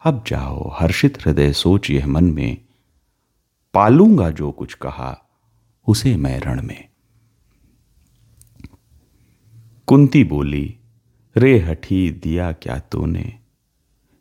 [0.05, 2.59] अब जाओ, हर्षित हृदय, सोच यह मन में।
[3.75, 5.29] पालूँगा जो कुछ कहा,
[5.87, 6.89] उसे मैं रण में।
[9.87, 10.77] कुंती बोली,
[11.37, 13.48] रे हठी, दिया क्या तूने?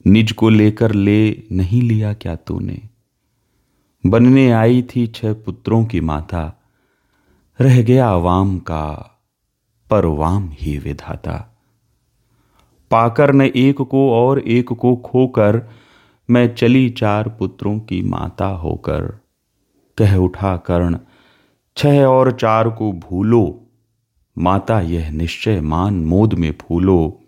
[0.07, 2.81] निज को लेकर ले नहीं लिया क्या तूने?
[4.05, 6.61] बनने आई थी छह पुत्रों की माता,
[7.61, 9.13] रह गया वाम का
[9.89, 11.57] पर वाम ही विधाता।
[12.91, 15.69] पाकर न एक को और एक को खोकर
[16.29, 19.19] मैं चली चार पुत्रों की माता होकर।
[19.97, 20.99] कह उठा कर्ण,
[21.77, 23.67] छह और चार को भूलो,
[24.37, 27.21] माता यह निश्चय मान मोद में फूलो।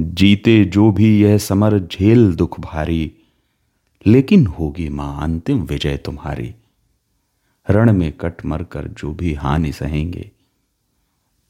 [0.00, 3.12] जीते जो भी यह समर झेल दुख भारी,
[4.06, 6.54] लेकिन होगी माँ अंतिम विजय तुम्हारी।
[7.70, 10.30] रण में कट मर कर जो भी हानि सहेंगे,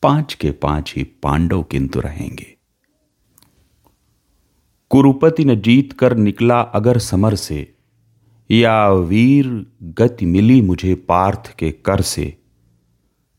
[0.02, 2.56] पाँच के पाँच ही पांडव किंतु रहेंगे।
[4.90, 7.74] कुरुपति न जीत कर निकला अगर समर से,
[8.50, 12.36] या वीर गति मिली मुझे पार्थ के कर से,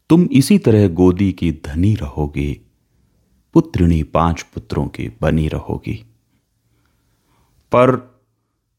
[0.09, 2.68] तुम इसी तरह गोदी की धनी रहोगे।
[3.53, 6.05] पुत्रिणी पाँच पुत्रों की बनी रहोगी।
[7.71, 7.95] पर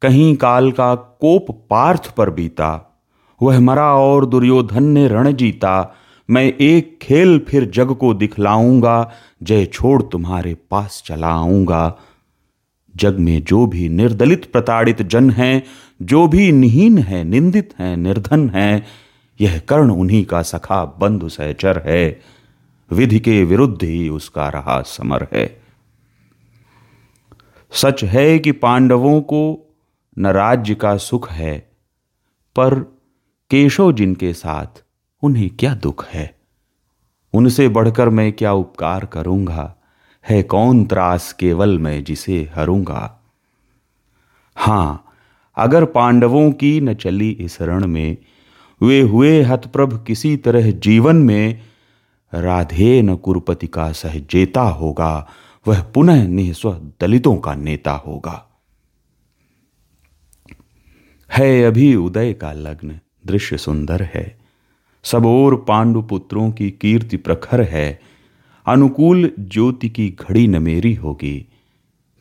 [0.02, 3.00] कहीं काल का कोप पार्थ पर बीता,
[3.42, 5.94] वह मरा और दुर्योधन ने रण जीता।
[6.30, 9.12] मैं एक खेल फिर जग को दिखलाऊँगा,
[9.42, 11.98] जय छोड़ तुम्हारे पास चला आऊँगा
[12.96, 15.62] जग में जो भी निर्दलित प्रताड़ित जन हैं,
[16.02, 18.86] जो भी निहीन है, निंदित है, निर्धन है,
[19.40, 22.20] यह कर्ण उन्हीं का सखा बंधु सहचर है।
[22.92, 25.60] विधि के विरुद्ध ही उसका रहा समर है।
[27.72, 29.74] सच है कि पांडवों को
[30.18, 31.58] न राज्य का सुख है,
[32.56, 32.74] पर
[33.50, 34.84] केशव जिनके साथ
[35.22, 36.40] उन्हें क्या दुख है?
[37.34, 39.76] उनसे बढ़कर मैं क्या उपकार करूँगा?
[40.28, 43.20] है कौन त्रास केवल मैं जिसे हरूँगा?
[44.56, 45.04] हाँ,
[45.56, 48.16] अगर पांडवों की न चली इस रण में,
[48.82, 51.69] वे हुए हतप्रभ किसी तरह जीवन में
[52.34, 55.28] राधे न कुरुपति का सहजेता होगा,
[55.66, 58.46] वह पुनः निःस्व दलितों का नेता होगा।
[61.32, 64.38] है अभी उदय का लग्न, दृश्य सुंदर है।
[65.02, 68.00] सब और पांडु पुत्रों की कीर्ति प्रखर है।
[68.66, 71.48] अनुकूल ज्योति की घड़ी न मेरी होगी।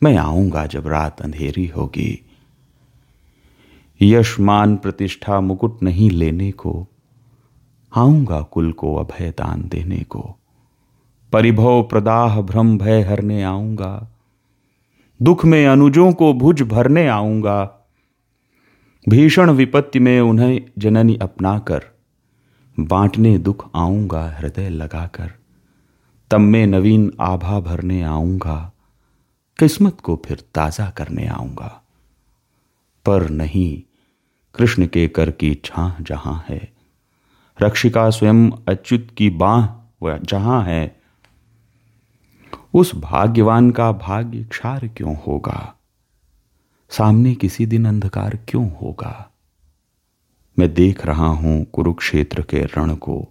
[0.02, 2.26] मैं आऊँगा जब रात अंधेरी होगी।
[4.02, 6.86] यशमान प्रतिष्ठा मुकुट नहीं लेने को
[7.96, 10.36] आऊँगा कुल को अभय दान देने को।
[11.32, 14.08] परिभव प्रदाह भ्रम भय हरने आऊँगा।
[15.22, 17.64] दुख में अनुजों को भुज भरने आऊँगा।
[19.08, 21.84] भीषण विपत्ति में उन्हें जननी अपनाकर
[22.80, 25.32] बांटने दुख आऊँगा हृदय लगाकर।
[26.30, 28.72] तब में नवीन आभा भरने आऊँगा।
[29.58, 31.82] किस्मत को फिर ताज़ा करने आऊँगा।
[33.06, 33.82] पर नहीं,
[34.54, 36.79] कृष्ण के कर की छाह जहाँ है।
[37.62, 39.66] रक्षिका स्वयं अच्युत की बाह
[40.24, 41.00] जहाँ है,
[42.74, 45.74] उस भाग्यवान का भाग्य क्षार क्यों होगा?
[46.90, 49.30] सामने किसी दिन अंधकार क्यों होगा?
[50.58, 53.28] मैं देख रहा हूँ कुरुक्षेत्र के रण को,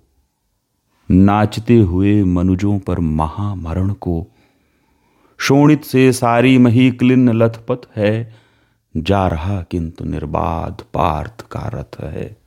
[1.12, 4.28] नाचते हुए मनुजों पर महामरण को।
[5.40, 8.36] शोणित से सारी मही क्लिन लथपथ है,
[8.98, 12.39] जा रहा किंतु निर्बाध पार्थ का रथ है।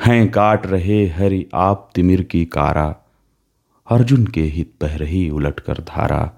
[0.00, 2.96] हैं काट रहे हरि आप तिमिर की कारा।
[3.90, 6.32] अर्जुन के हित बह रही उलट कर धारा।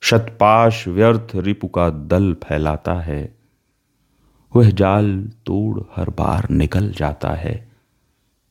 [0.00, 3.38] शतपाश व्यर्थ रिपु का दल फैलाता है।
[4.56, 7.72] वह जाल तोड़ हर बार निकल जाता है।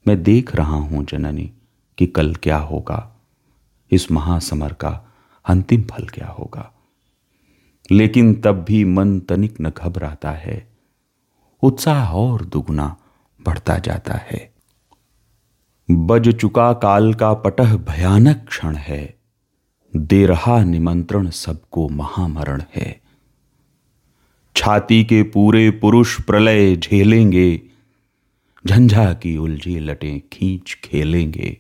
[0.08, 1.52] मैं देख रहा हूँ जननी
[1.98, 3.16] कि कल क्या होगा।
[3.92, 5.14] इस महासमर का
[5.46, 6.74] अंतिम फल क्या होगा।
[7.92, 10.68] लेकिन तब भी मन तनिक न घबराता है।
[11.62, 12.96] उत्साह और दुगुना
[13.46, 14.54] बढ़ता जाता है।
[15.92, 19.20] बज चुका काल का पटह भयानक क्षण है।
[19.96, 23.02] दे रहा निमंत्रण सबको महामरण है।
[24.56, 27.62] छाती के पूरे पुरुष प्रलय झेलेंगे।
[28.68, 31.58] झंझा की उलझी लटें खींच खेलेंगे।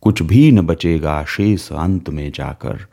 [0.00, 2.86] कुछ भी न बचेगा शेष अंत में जाकर।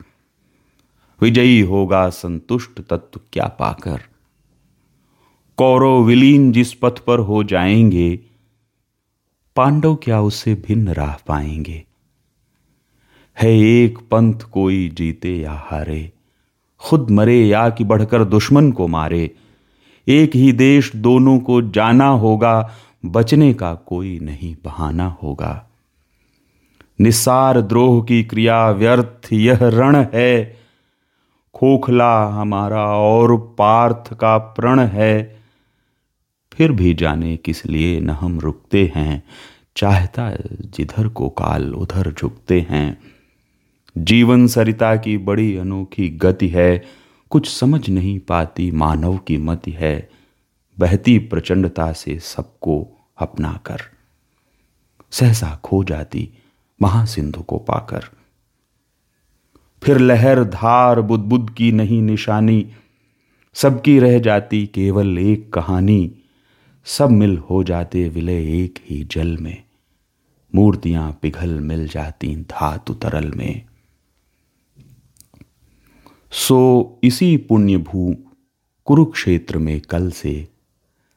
[1.22, 4.09] विजयी होगा संतुष्ट तत्व क्या पाकर।
[5.60, 8.20] कौरव विलीन जिस पथ पर हो जाएँगे,
[9.56, 11.84] पांडव क्या उससे भिन्न राह पाएँगे?
[13.42, 16.12] है एक पंथ कोई जीते या हारे,
[16.78, 19.34] खुद मरे या कि बढ़कर दुश्मन को मारे।
[20.08, 22.70] एक ही देश दोनों को जाना होगा,
[23.06, 25.68] बचने का कोई नहीं बहाना होगा।
[27.00, 30.56] निस्सार द्रोह की क्रिया व्यर्थ यह रण है।
[31.54, 35.39] खोखला हमारा और पार्थ का प्रण है।
[36.60, 39.22] फिर भी जाने किस लिए न हम रुकते हैं।
[39.76, 42.98] चाहता जिधर को काल उधर झुकते हैं।
[43.98, 46.84] जीवन सरिता की बड़ी अनोखी गति है।
[47.30, 50.10] कुछ समझ नहीं पाती मानव की मति है।
[50.78, 52.88] बहती प्रचंडता से सबको
[53.18, 53.78] अपना कर।
[55.10, 56.30] सहसा खो जाती
[56.82, 58.04] महासिंधु को पाकर।
[59.82, 62.72] फिर लहर धार बुद्ध बुद्ध की नहीं निशानी।
[63.54, 66.16] सबकी रह जाती केवल एक कहानी।
[66.98, 69.62] सब मिल हो जाते विलय एक ही जल में।
[70.54, 73.62] मूर्तियाँ पिघल मिल जाती धातु तरल में।
[76.32, 78.16] सो इसी पुण्य भू
[78.84, 80.48] कुरुक्षेत्र में कल से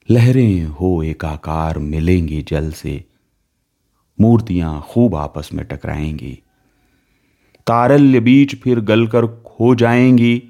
[0.09, 3.05] लहरें हो एकाकार मिलेंगी जल से।
[4.21, 6.39] मूर्तियाँ खूब आपस में टकराएँगी।
[7.67, 10.43] तारल्य बीच फिर गलकर खो जाएँगी।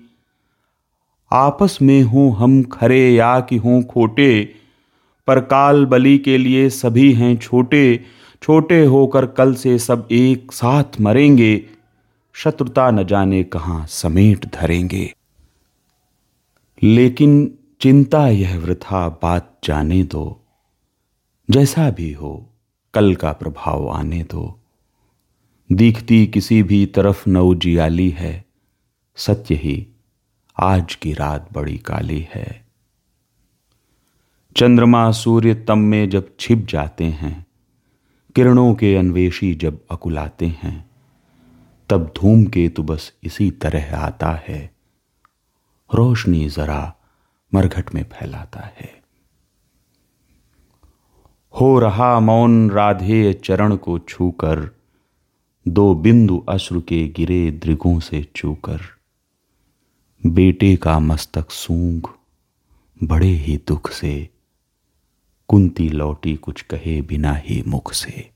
[1.32, 4.56] आपस में हो हम खरे या कि हों खोटे
[5.28, 8.06] पर काल बलि के लिए सभी हैं छोटे
[8.42, 11.66] छोटे होकर कल से सब एक साथ मरेंगे।
[12.34, 15.14] शत्रुता न जाने कहाँ समेट धरेंगे।
[16.84, 20.46] लेकिन चिंता यह वृथा बात जाने दो।
[21.52, 22.50] जैसा भी हो,
[22.94, 24.60] कल का प्रभाव आने दो।
[25.72, 28.46] दिखती किसी भी तरफ़ न उजियाली है।
[29.16, 29.88] सत्य ही
[30.60, 32.63] आज की रात बड़ी काली है।
[34.56, 37.46] चंद्रमा सूर्य तम में जब छिप जाते हैं,
[38.36, 40.90] किरणों के अन्वेषी जब अकुलाते हैं,
[41.90, 44.74] तब धूमकेतु बस इसी तरह आता है।
[45.96, 46.96] रोशनी जरा
[47.54, 49.04] मरघट में फैलाता है।
[51.62, 54.78] हो रहा मौन राधे चरण को छूकर,
[55.68, 58.80] दो बिंदु अश्रु के गिरे दृगों से चूकर।
[60.26, 62.08] बेटे का मस्तक सूंघ,
[63.04, 64.33] बड़े ही दुख से
[65.54, 68.33] कुंती लौटी कुछ कहे बिना ही मुख से।